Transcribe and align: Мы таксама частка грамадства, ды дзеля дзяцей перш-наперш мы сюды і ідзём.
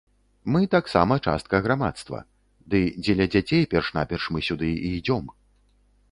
Мы 0.53 0.61
таксама 0.75 1.17
частка 1.25 1.59
грамадства, 1.65 2.21
ды 2.73 2.81
дзеля 3.03 3.27
дзяцей 3.35 3.65
перш-наперш 3.75 4.23
мы 4.37 4.43
сюды 4.47 4.71
і 4.89 4.91
ідзём. 5.01 5.29